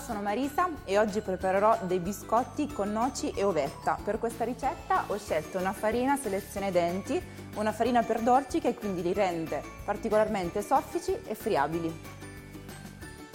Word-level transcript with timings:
sono 0.00 0.22
Marisa 0.22 0.68
e 0.84 0.98
oggi 0.98 1.20
preparerò 1.20 1.78
dei 1.82 1.98
biscotti 1.98 2.66
con 2.66 2.90
noci 2.90 3.30
e 3.30 3.44
ovetta. 3.44 3.98
Per 4.02 4.18
questa 4.18 4.44
ricetta 4.44 5.04
ho 5.06 5.18
scelto 5.18 5.58
una 5.58 5.72
farina 5.72 6.16
selezione 6.16 6.72
denti, 6.72 7.22
una 7.56 7.72
farina 7.72 8.02
per 8.02 8.20
dolci 8.20 8.60
che 8.60 8.74
quindi 8.74 9.02
li 9.02 9.12
rende 9.12 9.62
particolarmente 9.84 10.62
soffici 10.62 11.14
e 11.24 11.34
friabili. 11.34 12.18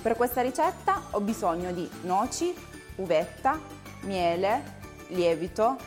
Per 0.01 0.15
questa 0.15 0.41
ricetta 0.41 1.04
ho 1.11 1.21
bisogno 1.21 1.71
di 1.71 1.89
noci, 2.01 2.54
uvetta, 2.95 3.59
miele, 4.02 4.63
lievito, 5.10 5.77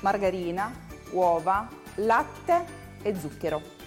margarina, 0.00 0.72
uova, 1.10 1.68
latte 1.96 2.64
e 3.02 3.14
zucchero. 3.18 3.83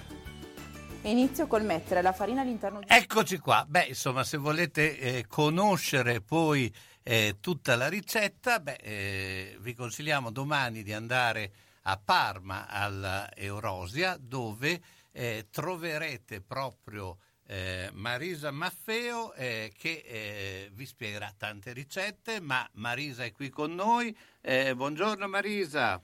Inizio 1.08 1.48
col 1.48 1.64
mettere 1.64 2.02
la 2.02 2.12
farina 2.12 2.42
all'interno 2.42 2.80
di... 2.80 2.86
Eccoci 2.90 3.38
qua. 3.38 3.66
Beh, 3.66 3.86
insomma, 3.86 4.26
se 4.26 4.36
volete 4.36 5.00
eh, 5.00 5.26
conoscere 5.26 6.20
poi 6.20 6.74
eh, 7.02 7.38
tutta 7.40 7.78
la 7.78 7.88
ricetta, 7.88 8.60
beh, 8.60 8.80
eh, 8.82 9.58
vi 9.62 9.74
consigliamo 9.74 10.32
domani 10.32 10.84
di 10.84 10.92
andare 10.92 11.52
a 11.84 11.98
Parma 12.04 12.68
all'Eurosia 12.68 14.18
dove 14.20 14.82
eh, 15.14 15.48
troverete 15.50 16.42
proprio 16.42 17.20
eh, 17.48 17.90
Marisa 17.94 18.52
Maffeo 18.52 19.34
eh, 19.34 19.72
che 19.78 20.70
vi 20.74 20.86
spiegherà 20.86 21.34
tante 21.38 21.72
ricette, 21.72 22.42
ma 22.42 22.68
Marisa 22.74 23.24
è 23.24 23.32
qui 23.32 23.48
con 23.50 23.74
noi. 23.74 24.14
buongiorno 24.42 25.26
Marisa. 25.30 26.02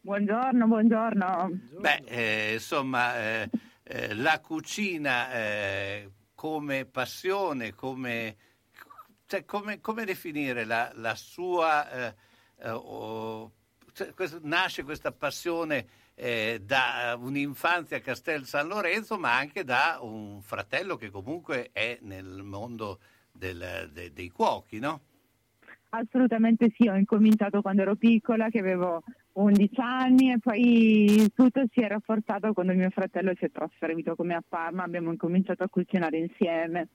Buongiorno, 0.00 0.66
buongiorno. 0.66 1.50
Beh, 1.78 2.52
insomma 2.54 3.50
eh, 3.94 4.14
la 4.14 4.40
cucina 4.40 5.30
eh, 5.34 6.10
come 6.34 6.86
passione, 6.86 7.74
come, 7.74 8.36
cioè, 9.26 9.44
come, 9.44 9.80
come 9.80 10.04
definire 10.06 10.64
la, 10.64 10.90
la 10.94 11.14
sua... 11.14 12.14
Oh, 12.64 13.52
cioè, 13.92 14.14
questo, 14.14 14.38
nasce 14.42 14.82
questa 14.82 15.12
passione 15.12 16.00
da 16.14 17.16
un'infanzia 17.18 17.96
a 17.96 18.00
Castel 18.00 18.44
San 18.46 18.68
Lorenzo, 18.68 19.18
ma 19.18 19.36
anche 19.36 19.64
da 19.64 19.98
un 20.00 20.40
fratello 20.40 20.96
che 20.96 21.10
comunque 21.10 21.70
è 21.72 21.98
nel 22.02 22.42
mondo 22.44 23.00
del, 23.32 23.90
de, 23.92 24.12
dei 24.12 24.30
cuochi, 24.30 24.78
no? 24.78 25.00
Assolutamente 25.90 26.72
sì, 26.76 26.88
ho 26.88 26.94
incominciato 26.94 27.60
quando 27.60 27.82
ero 27.82 27.96
piccola, 27.96 28.48
che 28.48 28.60
avevo 28.60 29.02
11 29.34 29.80
anni 29.80 30.32
e 30.32 30.38
poi 30.38 31.30
tutto 31.34 31.62
si 31.72 31.80
è 31.80 31.88
rafforzato 31.88 32.52
quando 32.52 32.74
mio 32.74 32.90
fratello 32.90 33.32
si 33.38 33.46
è 33.46 33.50
trasferito 33.50 34.14
come 34.14 34.34
a 34.34 34.42
Parma, 34.46 34.82
abbiamo 34.82 35.10
incominciato 35.10 35.62
a 35.62 35.68
cucinare 35.68 36.18
insieme. 36.18 36.88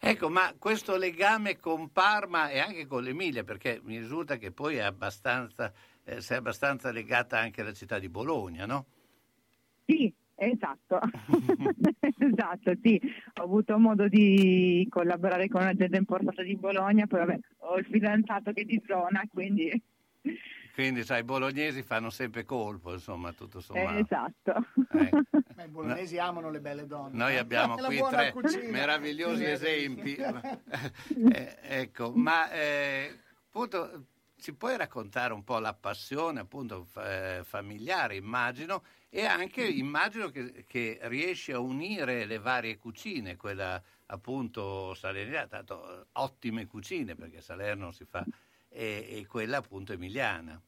Ecco, 0.00 0.30
ma 0.30 0.54
questo 0.58 0.96
legame 0.96 1.58
con 1.58 1.90
Parma 1.90 2.48
e 2.50 2.60
anche 2.60 2.86
con 2.86 3.02
l'Emilia, 3.02 3.42
perché 3.42 3.80
mi 3.82 3.98
risulta 3.98 4.36
che 4.36 4.52
poi 4.52 4.76
è 4.76 4.82
abbastanza, 4.82 5.72
eh, 6.04 6.20
sei 6.20 6.38
abbastanza 6.38 6.92
legata 6.92 7.38
anche 7.38 7.62
alla 7.62 7.72
città 7.72 7.98
di 7.98 8.08
Bologna, 8.08 8.64
no? 8.64 8.86
Sì, 9.84 10.12
esatto, 10.36 11.00
esatto, 12.16 12.72
sì. 12.80 13.00
Ho 13.40 13.42
avuto 13.42 13.76
modo 13.78 14.06
di 14.06 14.86
collaborare 14.88 15.48
con 15.48 15.62
un'azienda 15.62 15.96
importata 15.96 16.42
di 16.42 16.56
Bologna, 16.56 17.06
poi 17.08 17.18
vabbè, 17.18 17.38
ho 17.58 17.76
il 17.76 17.86
fidanzato 17.86 18.52
che 18.52 18.62
è 18.62 18.64
di 18.64 18.80
zona, 18.86 19.22
quindi 19.28 19.82
quindi 20.78 21.02
sai, 21.02 21.22
i 21.22 21.24
bolognesi 21.24 21.82
fanno 21.82 22.08
sempre 22.08 22.44
colpo, 22.44 22.92
insomma, 22.92 23.32
tutto 23.32 23.58
sommato. 23.58 23.96
Eh, 23.96 23.98
esatto. 23.98 24.64
Eh. 24.92 25.10
Ma 25.56 25.64
i 25.64 25.68
bolognesi 25.68 26.14
eh. 26.14 26.20
amano 26.20 26.52
le 26.52 26.60
belle 26.60 26.86
donne. 26.86 27.16
Noi 27.16 27.36
abbiamo 27.36 27.74
qui 27.74 28.00
tre 28.08 28.30
cucina. 28.30 28.70
meravigliosi 28.70 29.44
esempi. 29.44 30.14
eh, 30.14 31.58
ecco, 31.62 32.12
ma 32.14 32.48
eh, 32.52 33.12
appunto 33.46 34.04
ci 34.38 34.54
puoi 34.54 34.76
raccontare 34.76 35.32
un 35.32 35.42
po' 35.42 35.58
la 35.58 35.74
passione 35.74 36.38
appunto 36.38 36.86
eh, 36.98 37.40
familiare, 37.42 38.14
immagino, 38.14 38.84
e 39.08 39.24
anche 39.24 39.66
immagino 39.66 40.28
che, 40.28 40.64
che, 40.64 41.00
riesci 41.02 41.50
a 41.50 41.58
unire 41.58 42.24
le 42.24 42.38
varie 42.38 42.78
cucine, 42.78 43.34
quella 43.34 43.82
appunto 44.06 44.94
salernitana, 44.94 45.48
tanto 45.48 46.06
ottime 46.12 46.66
cucine 46.66 47.16
perché 47.16 47.40
Salerno 47.40 47.90
si 47.90 48.04
fa, 48.04 48.24
e, 48.68 49.06
e 49.10 49.26
quella 49.26 49.56
appunto 49.56 49.92
emiliana. 49.92 50.62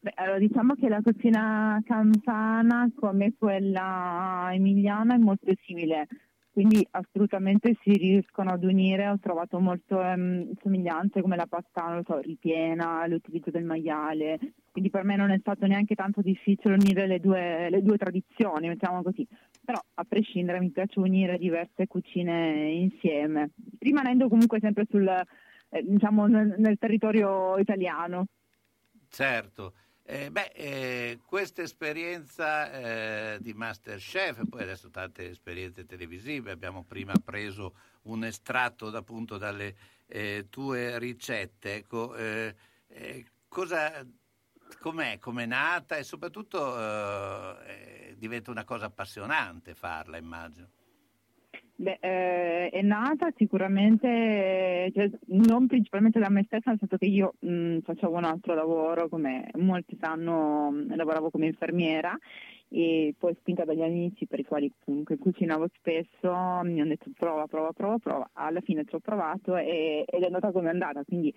Beh, 0.00 0.12
allora, 0.14 0.38
diciamo 0.38 0.74
che 0.74 0.88
la 0.88 1.00
cucina 1.02 1.80
campana 1.84 2.88
come 2.94 3.34
quella 3.36 4.48
emiliana 4.52 5.14
è 5.14 5.18
molto 5.18 5.52
simile, 5.64 6.06
quindi 6.52 6.86
assolutamente 6.92 7.76
si 7.82 7.90
riescono 7.90 8.50
ad 8.52 8.62
unire, 8.62 9.08
ho 9.08 9.18
trovato 9.18 9.58
molto 9.58 10.00
ehm, 10.00 10.52
somiglianze 10.62 11.20
come 11.20 11.34
la 11.34 11.46
pasta 11.46 12.00
so, 12.06 12.20
ripiena, 12.20 13.08
l'utilizzo 13.08 13.50
del 13.50 13.64
maiale, 13.64 14.38
quindi 14.70 14.88
per 14.88 15.02
me 15.02 15.16
non 15.16 15.32
è 15.32 15.38
stato 15.40 15.66
neanche 15.66 15.96
tanto 15.96 16.20
difficile 16.22 16.74
unire 16.74 17.08
le 17.08 17.18
due, 17.18 17.68
le 17.68 17.82
due 17.82 17.96
tradizioni, 17.96 18.68
mettiamo 18.68 19.02
così, 19.02 19.26
però 19.64 19.80
a 19.94 20.04
prescindere 20.04 20.60
mi 20.60 20.70
piace 20.70 21.00
unire 21.00 21.38
diverse 21.38 21.88
cucine 21.88 22.70
insieme, 22.70 23.50
rimanendo 23.80 24.28
comunque 24.28 24.60
sempre 24.60 24.86
sul, 24.88 25.08
eh, 25.08 25.82
diciamo, 25.82 26.26
nel, 26.28 26.54
nel 26.56 26.78
territorio 26.78 27.58
italiano. 27.58 28.26
Certo. 29.08 29.72
Eh, 30.10 30.30
beh, 30.30 30.52
eh, 30.54 31.18
questa 31.22 31.60
esperienza 31.60 32.72
eh, 32.72 33.38
di 33.42 33.52
Masterchef, 33.52 34.48
poi 34.48 34.62
adesso 34.62 34.88
tante 34.88 35.28
esperienze 35.28 35.84
televisive, 35.84 36.50
abbiamo 36.50 36.82
prima 36.82 37.12
preso 37.22 37.74
un 38.04 38.24
estratto 38.24 38.86
appunto 38.86 39.36
dalle 39.36 39.76
eh, 40.06 40.46
tue 40.48 40.98
ricette, 40.98 41.74
ecco, 41.74 42.14
eh, 42.14 42.54
eh, 42.86 43.26
cosa, 43.48 44.02
com'è, 44.80 45.18
com'è 45.18 45.44
nata 45.44 45.98
e 45.98 46.04
soprattutto 46.04 47.58
diventa 48.16 48.50
una 48.50 48.64
cosa 48.64 48.86
appassionante 48.86 49.74
farla, 49.74 50.16
immagino. 50.16 50.70
Beh, 51.80 51.98
eh, 52.00 52.70
è 52.70 52.82
nata 52.82 53.32
sicuramente, 53.36 54.90
cioè, 54.92 55.08
non 55.26 55.68
principalmente 55.68 56.18
da 56.18 56.28
me 56.28 56.42
stessa, 56.44 56.70
nel 56.70 56.78
senso 56.80 56.96
che 56.96 57.06
io 57.06 57.34
mh, 57.38 57.50
mm, 57.50 57.78
facevo 57.82 58.16
un 58.16 58.24
altro 58.24 58.54
lavoro, 58.54 59.08
come 59.08 59.48
molti 59.58 59.96
sanno, 60.00 60.72
mh, 60.72 60.96
lavoravo 60.96 61.30
come 61.30 61.46
infermiera 61.46 62.18
e 62.68 63.14
poi 63.16 63.32
spinta 63.38 63.64
dagli 63.64 63.82
amici 63.82 64.26
per 64.26 64.40
i 64.40 64.44
quali 64.44 64.72
comunque 64.84 65.18
cucinavo 65.18 65.68
spesso, 65.76 66.32
mi 66.64 66.80
hanno 66.80 66.88
detto 66.88 67.10
prova, 67.16 67.46
prova, 67.46 67.72
prova, 67.72 67.98
prova, 67.98 68.30
alla 68.32 68.60
fine 68.60 68.84
ci 68.84 68.96
ho 68.96 69.00
provato 69.00 69.56
e, 69.56 70.04
ed 70.04 70.22
è 70.22 70.26
andata 70.26 70.50
come 70.50 70.66
è 70.68 70.72
andata, 70.72 71.04
quindi 71.04 71.32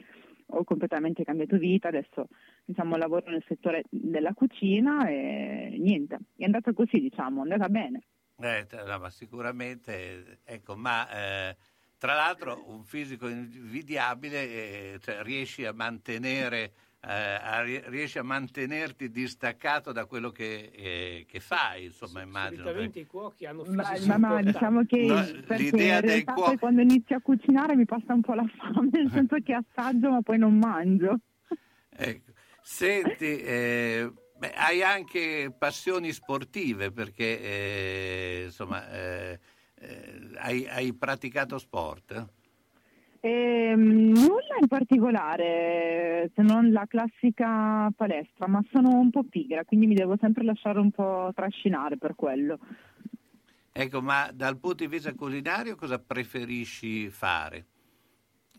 ho 0.54 0.64
completamente 0.64 1.24
cambiato 1.24 1.58
vita, 1.58 1.90
adesso 1.90 2.28
diciamo, 2.66 2.98
lavoro 2.98 3.30
nel 3.30 3.44
settore 3.48 3.84
della 3.90 4.34
cucina 4.34 5.08
e 5.08 5.76
niente, 5.78 6.18
è 6.36 6.46
andata 6.46 6.74
così 6.74 7.00
diciamo, 7.00 7.42
è 7.42 7.44
andata 7.44 7.70
bene. 7.70 8.02
Eh, 8.42 8.68
no, 8.86 9.00
ma 9.00 9.10
sicuramente, 9.10 10.40
ecco, 10.44 10.76
ma 10.76 11.10
eh, 11.10 11.56
tra 11.98 12.16
l'altro 12.16 12.64
un 12.68 12.84
fisico 12.84 13.28
invidiabile, 13.28 14.42
eh, 14.42 15.00
cioè, 15.02 15.22
riesci 15.24 15.66
a 15.66 15.74
mantenere 15.74 16.74
eh, 17.04 17.12
a, 17.12 17.64
riesci 17.64 18.20
a 18.20 18.24
mantenerti 18.24 19.10
distaccato 19.10 19.92
da 19.92 20.06
quello 20.06 20.30
che, 20.30 20.72
eh, 20.72 21.26
che 21.28 21.40
fai, 21.40 21.86
insomma, 21.86 22.20
sì, 22.20 22.26
immagino. 22.28 22.62
Solitamente 22.62 23.00
i 23.00 23.06
cuochi 23.08 23.46
hanno 23.48 23.64
fisici 23.64 24.08
ma, 24.08 24.18
ma 24.18 24.42
diciamo 24.42 24.86
che 24.86 25.06
no, 25.08 25.56
l'idea 25.56 26.00
del 26.00 26.24
cuoco... 26.24 26.58
quando 26.60 26.82
inizio 26.82 27.16
a 27.16 27.22
cucinare 27.22 27.76
mi 27.76 27.86
passa 27.86 28.14
un 28.14 28.22
po' 28.22 28.34
la 28.34 28.46
fame, 28.56 28.90
nel 28.92 29.10
senso 29.10 29.36
che 29.44 29.54
assaggio 29.54 30.12
ma 30.12 30.22
poi 30.22 30.38
non 30.38 30.58
mangio. 30.58 31.20
Ecco. 31.90 32.32
Senti, 32.62 33.42
eh, 33.42 34.12
Beh, 34.42 34.54
hai 34.56 34.82
anche 34.82 35.54
passioni 35.56 36.12
sportive 36.12 36.92
perché 36.92 37.40
eh, 37.40 38.42
insomma, 38.46 38.92
eh, 38.92 39.40
eh, 39.76 40.20
hai, 40.38 40.68
hai, 40.68 40.96
praticato 40.96 41.60
sport? 41.60 42.28
Eh, 43.20 43.76
nulla 43.76 44.58
in 44.60 44.68
particolare, 44.68 46.32
se 46.34 46.42
non 46.42 46.72
la 46.72 46.88
classica 46.88 47.92
palestra, 47.96 48.48
ma 48.48 48.66
sono 48.72 48.98
un 48.98 49.12
po' 49.12 49.26
pigra, 49.30 49.64
quindi 49.64 49.86
mi 49.86 49.94
devo 49.94 50.18
sempre 50.20 50.44
lasciare 50.44 50.80
un 50.80 50.90
po' 50.90 51.30
trascinare 51.36 51.98
per 51.98 52.16
quello. 52.16 52.58
Ecco, 53.72 54.02
ma 54.02 54.32
dal 54.34 54.58
punto 54.58 54.84
di 54.84 54.88
vista 54.88 55.14
culinario 55.14 55.76
cosa 55.76 56.00
preferisci 56.00 57.12
fare? 57.12 57.68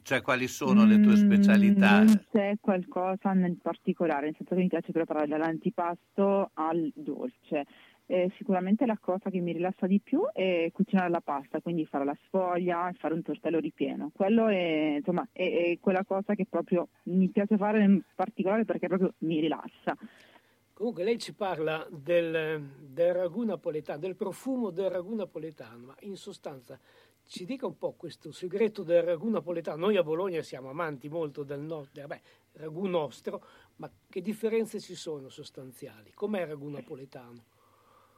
Cioè, 0.03 0.21
quali 0.21 0.49
sono 0.49 0.85
le 0.85 1.01
tue 1.01 1.17
specialità? 1.17 2.01
Mm, 2.01 2.07
non 2.07 2.25
c'è 2.31 2.55
qualcosa 2.61 3.33
nel 3.33 3.57
particolare, 3.63 4.27
nel 4.27 4.35
senso 4.37 4.55
che 4.55 4.61
mi 4.61 4.69
piace 4.69 4.91
preparare 4.91 5.29
dall'antipasto 5.29 6.51
al 6.55 6.91
dolce. 6.95 7.65
Eh, 8.07 8.31
sicuramente 8.37 8.85
la 8.85 8.99
cosa 9.01 9.31
che 9.31 9.39
mi 9.39 9.53
rilassa 9.53 9.87
di 9.87 10.01
più 10.01 10.25
è 10.33 10.69
cucinare 10.73 11.09
la 11.09 11.21
pasta, 11.21 11.61
quindi 11.61 11.87
fare 11.87 12.05
la 12.05 12.17
sfoglia 12.27 12.89
e 12.89 12.95
fare 12.95 13.15
un 13.15 13.23
tortello 13.23 13.61
ripieno. 13.61 14.11
Quello 14.13 14.49
è, 14.49 14.97
insomma, 14.99 15.27
è, 15.31 15.71
è, 15.71 15.79
quella 15.81 16.05
cosa 16.05 16.35
che 16.35 16.47
proprio 16.51 16.89
mi 17.05 17.29
piace 17.29 17.57
fare 17.57 17.83
in 17.83 18.03
particolare 18.15 18.65
perché 18.65 18.89
proprio 18.89 19.15
mi 19.19 19.41
rilassa. 19.41 19.97
Comunque 20.75 21.05
lei 21.05 21.19
ci 21.19 21.33
parla 21.33 21.87
del, 21.91 22.61
del 22.81 23.15
ragù 23.15 23.45
napoletano, 23.45 24.01
del 24.01 24.17
profumo 24.17 24.71
del 24.71 24.91
ragù 24.91 25.15
napoletano, 25.15 25.87
ma 25.87 25.97
in 26.01 26.17
sostanza 26.17 26.77
ci 27.33 27.47
dica 27.47 27.65
un 27.67 27.79
po' 27.79 27.95
questo 27.97 28.31
segreto 28.31 28.83
del 28.83 29.03
ragù 29.03 29.31
napoletano. 29.31 29.87
Noi 29.87 29.97
a 29.97 30.03
Bologna 30.03 30.43
siamo 30.43 30.69
amanti 30.69 31.09
molto 31.09 31.45
del 31.45 31.61
nostro, 31.61 32.07
beh, 32.07 32.21
ragù 32.59 32.87
nostro, 32.87 33.43
ma 33.77 33.91
che 34.11 34.21
differenze 34.21 34.79
ci 34.81 34.95
sono 34.95 35.31
sostanziali? 35.31 36.11
Com'è 36.13 36.43
il 36.43 36.47
ragù 36.49 36.69
napoletano? 36.69 37.41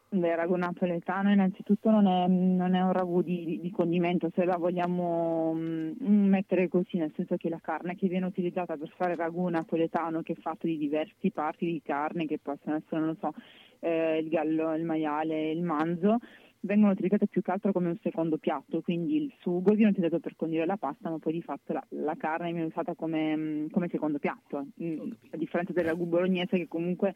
Il 0.09 0.35
ragù 0.35 0.57
napoletano 0.57 1.31
innanzitutto 1.31 1.91
non 1.91 2.09
è, 2.09 2.27
non 2.27 2.75
è 2.75 2.83
un 2.83 2.93
ragù 2.93 3.23
di, 3.23 3.61
di, 3.61 3.71
condimento, 3.71 4.33
se 4.35 4.45
la 4.45 4.57
vogliamo 4.57 5.55
mm, 5.55 5.93
mettere 6.27 6.67
così, 6.67 6.97
nel 6.97 7.13
senso 7.15 7.37
che 7.37 7.49
la 7.49 7.61
carne 7.63 7.95
che 7.95 8.09
viene 8.09 8.27
utilizzata 8.27 8.77
per 8.77 8.93
fare 8.97 9.13
il 9.13 9.19
ragù 9.19 9.47
napoletano, 9.49 10.23
che 10.23 10.33
è 10.33 10.41
fatto 10.41 10.67
di 10.67 10.77
diverse 10.77 11.31
parti 11.33 11.67
di 11.67 11.81
carne, 11.85 12.27
che 12.27 12.41
possono 12.43 12.75
essere, 12.75 13.01
non 13.01 13.17
so, 13.21 13.33
eh, 13.79 14.19
il 14.19 14.29
gallo, 14.29 14.75
il 14.75 14.85
maiale, 14.85 15.53
il 15.53 15.63
manzo, 15.63 16.19
vengono 16.65 16.93
utilizzate 16.93 17.27
più 17.27 17.43
che 17.43 17.51
altro 17.51 17.73
come 17.73 17.89
un 17.89 17.99
secondo 18.03 18.39
piatto, 18.39 18.81
quindi 18.81 19.17
il 19.17 19.35
sugo 19.41 19.73
viene 19.75 19.91
utilizzato 19.91 20.21
per 20.21 20.37
condire 20.37 20.67
la 20.67 20.77
pasta, 20.77 21.11
ma 21.11 21.19
poi 21.19 21.35
di 21.35 21.43
fatto 21.43 21.73
la, 21.73 21.85
la 21.91 22.17
carne 22.17 22.53
viene 22.53 22.67
usata 22.67 22.95
come, 22.95 23.37
mm, 23.37 23.67
come 23.69 23.89
secondo 23.91 24.19
piatto, 24.19 24.67
mm, 24.83 25.11
a 25.31 25.37
differenza 25.37 25.73
del 25.73 25.85
ragù 25.85 26.07
bolognese 26.07 26.57
che 26.57 26.69
comunque 26.69 27.15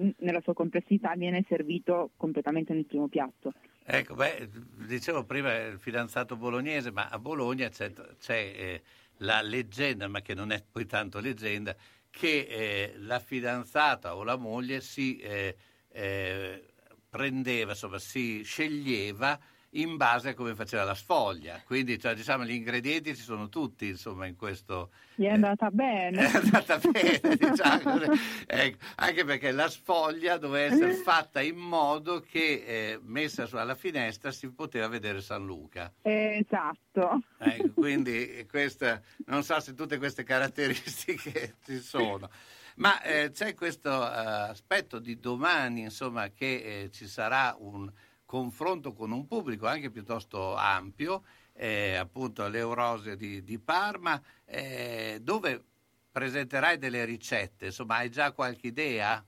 mm, 0.00 0.08
nella 0.18 0.40
sua 0.40 0.54
complessità 0.54 1.14
viene 1.14 1.44
servito 1.48 2.10
completamente 2.16 2.74
nel 2.74 2.86
primo 2.86 3.08
piatto. 3.08 3.52
Ecco, 3.84 4.14
beh, 4.14 4.48
dicevo 4.86 5.24
prima 5.24 5.54
il 5.54 5.78
fidanzato 5.78 6.36
bolognese, 6.36 6.90
ma 6.90 7.08
a 7.08 7.18
Bologna 7.18 7.68
c'è, 7.68 7.92
c'è 8.18 8.52
eh, 8.56 8.82
la 9.18 9.40
leggenda, 9.42 10.08
ma 10.08 10.20
che 10.20 10.34
non 10.34 10.50
è 10.50 10.62
poi 10.70 10.86
tanto 10.86 11.20
leggenda, 11.20 11.74
che 12.10 12.46
eh, 12.48 12.92
la 12.98 13.20
fidanzata 13.20 14.16
o 14.16 14.24
la 14.24 14.36
moglie 14.36 14.80
si 14.80 15.16
eh, 15.18 15.56
eh 15.90 16.67
prendeva, 17.08 17.72
insomma, 17.72 17.98
si 17.98 18.42
sceglieva 18.42 19.38
in 19.72 19.96
base 19.96 20.30
a 20.30 20.34
come 20.34 20.54
faceva 20.54 20.84
la 20.84 20.94
sfoglia. 20.94 21.60
Quindi 21.64 21.98
cioè, 21.98 22.14
diciamo, 22.14 22.44
gli 22.44 22.52
ingredienti 22.52 23.14
ci 23.14 23.22
sono 23.22 23.48
tutti 23.48 23.88
insomma, 23.88 24.26
in 24.26 24.36
questo. 24.36 24.90
Gli 25.14 25.24
è 25.24 25.32
andata 25.32 25.66
eh, 25.66 25.72
bene. 25.72 26.30
È 26.30 26.36
andata 26.36 26.78
bene, 26.78 27.36
diciamo. 27.36 28.00
ecco, 28.46 28.84
anche 28.96 29.24
perché 29.24 29.50
la 29.50 29.68
sfoglia 29.68 30.38
doveva 30.38 30.74
essere 30.74 30.94
fatta 30.94 31.40
in 31.40 31.56
modo 31.56 32.20
che 32.20 32.64
eh, 32.66 33.00
messa 33.02 33.46
alla 33.52 33.74
finestra 33.74 34.30
si 34.30 34.50
poteva 34.50 34.88
vedere 34.88 35.20
San 35.20 35.44
Luca. 35.44 35.92
Esatto. 36.02 37.22
Ecco, 37.38 37.72
quindi 37.74 38.46
questa, 38.48 39.00
non 39.26 39.42
so 39.42 39.58
se 39.60 39.74
tutte 39.74 39.98
queste 39.98 40.22
caratteristiche 40.22 41.56
ci 41.64 41.78
sono. 41.80 42.30
Ma 42.76 43.02
eh, 43.02 43.32
c'è 43.32 43.54
questo 43.54 43.90
aspetto 43.90 45.00
di 45.00 45.18
domani, 45.18 45.80
insomma, 45.80 46.28
che 46.28 46.82
eh, 46.82 46.90
ci 46.92 47.08
sarà 47.08 47.56
un 47.58 47.90
confronto 48.28 48.92
con 48.92 49.10
un 49.10 49.26
pubblico 49.26 49.66
anche 49.66 49.90
piuttosto 49.90 50.54
ampio, 50.54 51.22
eh, 51.54 51.96
appunto 51.96 52.44
all'Eurose 52.44 53.16
di, 53.16 53.42
di 53.42 53.58
Parma, 53.58 54.20
eh, 54.44 55.18
dove 55.22 55.64
presenterai 56.12 56.76
delle 56.76 57.06
ricette. 57.06 57.66
Insomma, 57.66 57.96
hai 57.96 58.10
già 58.10 58.32
qualche 58.32 58.66
idea? 58.66 59.24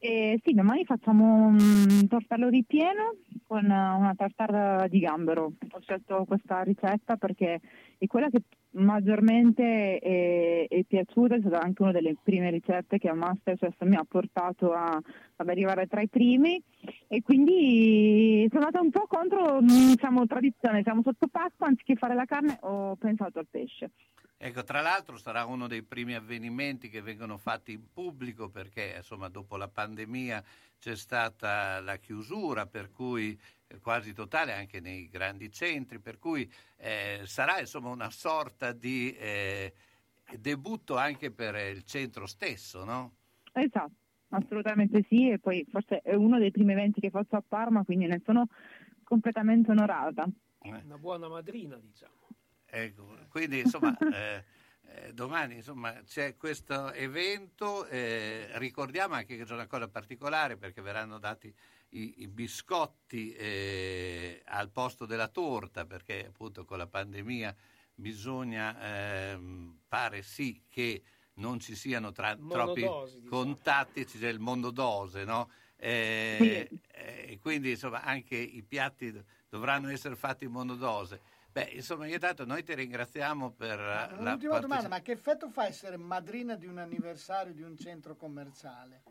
Eh, 0.00 0.40
sì, 0.42 0.54
domani 0.54 0.84
facciamo 0.84 1.46
un 1.46 2.04
tortello 2.08 2.48
ripieno 2.48 3.14
con 3.46 3.66
una 3.66 4.12
tartare 4.16 4.88
di 4.88 4.98
gambero. 4.98 5.52
Ho 5.70 5.80
scelto 5.80 6.24
questa 6.26 6.62
ricetta 6.62 7.16
perché 7.16 7.60
è 7.96 8.06
quella 8.08 8.28
che 8.28 8.42
maggiormente 8.72 9.98
è, 9.98 10.66
è, 10.68 10.84
piaciuta, 10.84 11.36
è 11.36 11.40
stata 11.40 11.60
anche 11.60 11.82
una 11.82 11.92
delle 11.92 12.16
prime 12.22 12.50
ricette 12.50 12.98
che 12.98 13.08
a 13.08 13.14
Masterchef 13.14 13.82
mi 13.82 13.96
ha 13.96 14.04
portato 14.06 14.72
a, 14.72 15.00
ad 15.36 15.48
arrivare 15.48 15.86
tra 15.86 16.00
i 16.00 16.08
primi 16.08 16.62
e 17.06 17.22
quindi 17.22 18.46
sono 18.50 18.64
andata 18.66 18.82
un 18.82 18.90
po' 18.90 19.06
contro 19.06 19.60
diciamo, 19.60 20.26
tradizione, 20.26 20.82
siamo 20.82 21.02
sotto 21.02 21.28
pasta, 21.28 21.66
anziché 21.66 21.94
fare 21.96 22.14
la 22.14 22.24
carne 22.24 22.58
ho 22.60 22.96
pensato 22.96 23.38
al 23.38 23.46
pesce. 23.50 23.90
Ecco, 24.40 24.62
tra 24.62 24.80
l'altro 24.80 25.16
sarà 25.16 25.44
uno 25.46 25.66
dei 25.66 25.82
primi 25.82 26.14
avvenimenti 26.14 26.88
che 26.88 27.02
vengono 27.02 27.38
fatti 27.38 27.72
in 27.72 27.90
pubblico 27.92 28.48
perché 28.48 28.94
insomma 28.96 29.28
dopo 29.28 29.56
la 29.56 29.66
pandemia 29.66 30.44
c'è 30.78 30.94
stata 30.94 31.80
la 31.80 31.96
chiusura 31.96 32.66
per 32.66 32.92
cui 32.92 33.36
quasi 33.80 34.12
totale 34.12 34.52
anche 34.52 34.80
nei 34.80 35.08
grandi 35.08 35.50
centri, 35.50 35.98
per 35.98 36.18
cui 36.18 36.50
eh, 36.76 37.20
sarà 37.24 37.60
insomma 37.60 37.90
una 37.90 38.10
sorta 38.10 38.72
di 38.72 39.12
eh, 39.12 39.72
debutto 40.38 40.96
anche 40.96 41.30
per 41.30 41.54
il 41.54 41.84
centro 41.84 42.26
stesso, 42.26 42.84
no? 42.84 43.14
Esatto, 43.52 43.92
assolutamente 44.30 45.04
sì, 45.08 45.30
e 45.30 45.38
poi 45.38 45.66
forse 45.70 46.00
è 46.02 46.14
uno 46.14 46.38
dei 46.38 46.50
primi 46.50 46.72
eventi 46.72 47.00
che 47.00 47.10
faccio 47.10 47.36
a 47.36 47.42
Parma, 47.46 47.84
quindi 47.84 48.06
ne 48.06 48.20
sono 48.24 48.46
completamente 49.04 49.70
onorata. 49.70 50.26
Eh. 50.60 50.82
Una 50.84 50.98
buona 50.98 51.28
madrina, 51.28 51.76
diciamo. 51.76 52.14
Ecco, 52.66 53.16
quindi 53.28 53.60
insomma... 53.60 53.96
Eh, 54.00 54.44
eh, 54.90 55.12
domani 55.12 55.56
insomma, 55.56 55.92
c'è 56.06 56.36
questo 56.36 56.92
evento, 56.92 57.86
eh, 57.88 58.48
ricordiamo 58.54 59.14
anche 59.14 59.36
che 59.36 59.44
c'è 59.44 59.52
una 59.52 59.66
cosa 59.66 59.86
particolare 59.88 60.56
perché 60.56 60.80
verranno 60.80 61.18
dati 61.18 61.54
i, 61.90 62.22
i 62.22 62.28
biscotti 62.28 63.32
eh, 63.34 64.42
al 64.46 64.70
posto 64.70 65.06
della 65.06 65.28
torta 65.28 65.86
perché 65.86 66.26
appunto 66.26 66.64
con 66.64 66.78
la 66.78 66.86
pandemia 66.86 67.54
bisogna, 67.94 69.30
ehm, 69.32 69.80
pare 69.88 70.22
sì 70.22 70.62
che 70.68 71.02
non 71.34 71.58
ci 71.60 71.74
siano 71.74 72.12
tra, 72.12 72.36
troppi 72.36 72.80
diciamo. 72.80 73.28
contatti, 73.28 74.06
ci 74.06 74.18
sia 74.18 74.28
il 74.28 74.40
mondodose, 74.40 75.24
no? 75.24 75.50
Eh, 75.76 76.70
eh, 76.90 77.38
quindi 77.40 77.70
insomma 77.70 78.02
anche 78.02 78.36
i 78.36 78.62
piatti 78.62 79.12
dovranno 79.48 79.88
essere 79.88 80.16
fatti 80.16 80.44
in 80.44 80.52
monodose. 80.52 81.20
Beh, 81.50 81.70
insomma, 81.72 82.06
io 82.06 82.18
tanto 82.18 82.44
noi 82.44 82.62
ti 82.62 82.74
ringraziamo 82.74 83.50
per 83.52 83.78
ma, 83.78 84.06
la 84.20 84.30
L'ultima 84.30 84.52
partec- 84.52 84.60
domanda, 84.60 84.88
ma 84.88 85.00
che 85.00 85.12
effetto 85.12 85.48
fa 85.48 85.66
essere 85.66 85.96
madrina 85.96 86.54
di 86.54 86.66
un 86.66 86.78
anniversario 86.78 87.52
di 87.52 87.62
un 87.62 87.76
centro 87.76 88.16
commerciale? 88.16 89.02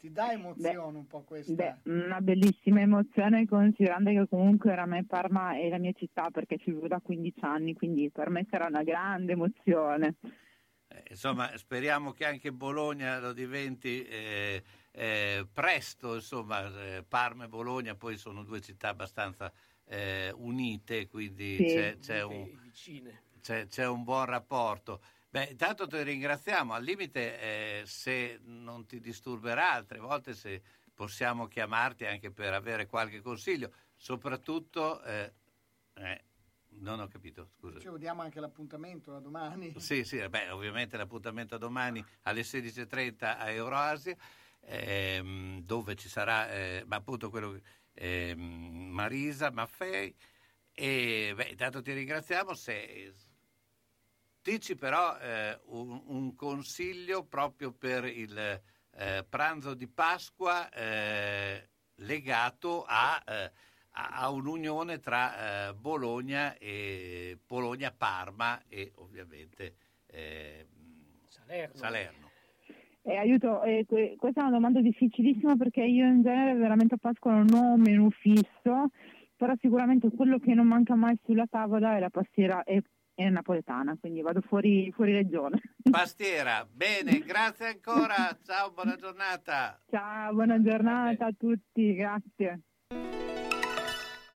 Ti 0.00 0.10
dà 0.10 0.32
emozione 0.32 0.76
beh, 0.76 0.78
un 0.78 1.06
po' 1.06 1.22
questa? 1.24 1.52
Beh, 1.52 1.92
una 1.92 2.22
bellissima 2.22 2.80
emozione 2.80 3.46
considerando 3.46 4.08
che 4.10 4.26
comunque 4.28 4.72
era 4.72 4.86
me 4.86 5.04
Parma 5.04 5.58
è 5.58 5.68
la 5.68 5.76
mia 5.76 5.92
città 5.92 6.30
perché 6.30 6.56
ci 6.56 6.70
vivo 6.70 6.88
da 6.88 7.00
15 7.00 7.40
anni, 7.44 7.74
quindi 7.74 8.10
per 8.10 8.30
me 8.30 8.46
sarà 8.48 8.64
una 8.64 8.82
grande 8.82 9.32
emozione. 9.32 10.14
Eh, 10.88 11.02
insomma, 11.10 11.54
speriamo 11.58 12.12
che 12.12 12.24
anche 12.24 12.50
Bologna 12.50 13.20
lo 13.20 13.34
diventi 13.34 14.02
eh, 14.02 14.62
eh, 14.90 15.46
presto, 15.52 16.14
insomma, 16.14 16.96
eh, 16.96 17.04
Parma 17.06 17.44
e 17.44 17.48
Bologna 17.48 17.94
poi 17.94 18.16
sono 18.16 18.42
due 18.42 18.62
città 18.62 18.88
abbastanza 18.88 19.52
eh, 19.84 20.32
unite, 20.34 21.08
quindi 21.08 21.56
sì. 21.56 21.64
c'è, 21.66 21.98
c'è, 21.98 22.22
un, 22.22 22.48
c'è, 23.42 23.66
c'è, 23.66 23.86
un, 23.86 24.02
buon 24.02 24.24
rapporto. 24.24 25.02
Beh, 25.32 25.44
intanto 25.44 25.86
ti 25.86 26.02
ringraziamo, 26.02 26.74
al 26.74 26.82
limite 26.82 27.38
eh, 27.40 27.82
se 27.86 28.40
non 28.42 28.84
ti 28.84 28.98
disturberà 28.98 29.74
altre 29.74 30.00
volte 30.00 30.34
se 30.34 30.60
possiamo 30.92 31.46
chiamarti 31.46 32.04
anche 32.04 32.32
per 32.32 32.52
avere 32.52 32.86
qualche 32.86 33.20
consiglio, 33.20 33.72
soprattutto... 33.94 35.02
Eh, 35.04 35.32
eh 35.94 36.24
non 36.80 37.00
ho 37.00 37.08
capito, 37.08 37.50
scusa. 37.56 37.78
Ci 37.78 37.88
diamo 37.98 38.22
anche 38.22 38.40
l'appuntamento 38.40 39.14
a 39.14 39.20
domani. 39.20 39.74
Sì, 39.78 40.04
sì, 40.04 40.26
beh, 40.28 40.50
ovviamente 40.50 40.96
l'appuntamento 40.96 41.56
a 41.56 41.58
domani 41.58 42.04
alle 42.22 42.42
16.30 42.42 43.38
a 43.38 43.50
Euroasia, 43.50 44.16
ehm, 44.60 45.60
dove 45.62 45.96
ci 45.96 46.08
sarà, 46.08 46.50
eh, 46.50 46.84
ma 46.86 46.96
appunto 46.96 47.28
quello 47.28 47.52
che 47.52 47.62
eh, 47.92 48.34
Marisa 48.34 49.50
Maffei. 49.50 50.14
E 50.72 51.32
beh, 51.34 51.48
intanto 51.48 51.82
ti 51.82 51.92
ringraziamo. 51.92 52.54
Se... 52.54 53.14
Dici 54.50 54.74
però 54.74 55.16
eh, 55.16 55.60
un, 55.66 56.02
un, 56.06 56.34
consiglio 56.34 57.22
proprio 57.22 57.70
per 57.70 58.04
il 58.04 58.36
eh, 58.36 59.24
pranzo 59.28 59.74
di 59.74 59.86
Pasqua 59.86 60.68
eh, 60.70 61.68
legato 61.98 62.84
a, 62.84 63.22
eh, 63.28 63.52
a, 63.92 64.28
un'unione 64.28 64.98
tra 64.98 65.68
eh, 65.68 65.74
Bologna 65.74 66.58
e 66.58 67.38
Bologna-Parma 67.46 68.62
e 68.68 68.90
ovviamente 68.96 69.76
Salerno. 71.28 71.76
Salerno. 71.76 72.30
Eh, 73.02 73.16
aiuto, 73.16 73.62
eh, 73.62 73.84
que- 73.86 74.16
questa 74.18 74.40
è 74.40 74.42
una 74.42 74.52
domanda 74.52 74.80
difficilissima 74.80 75.54
perché 75.54 75.84
io 75.84 76.06
in 76.06 76.22
genere 76.22 76.58
veramente 76.58 76.94
a 76.94 76.98
Pasqua 76.98 77.30
non 77.30 77.46
ho 77.54 77.74
un 77.74 77.80
menù 77.82 78.10
fisso, 78.10 78.90
però 79.36 79.54
sicuramente 79.60 80.10
quello 80.10 80.40
che 80.40 80.54
non 80.54 80.66
manca 80.66 80.96
mai 80.96 81.16
sulla 81.22 81.46
tavola 81.48 81.96
è 81.96 82.00
la 82.00 82.10
pastiera 82.10 82.64
e 82.64 82.82
è 83.20 83.30
napoletana, 83.30 83.96
quindi 83.98 84.20
vado 84.20 84.40
fuori, 84.40 84.90
fuori 84.92 85.12
regione. 85.12 85.60
Pastiera, 85.90 86.66
bene, 86.70 87.20
grazie 87.20 87.66
ancora, 87.66 88.36
ciao, 88.44 88.72
buona 88.72 88.96
giornata. 88.96 89.80
Ciao, 89.90 90.32
buona 90.32 90.60
giornata 90.60 91.26
a 91.26 91.34
tutti, 91.36 91.94
grazie. 91.94 92.60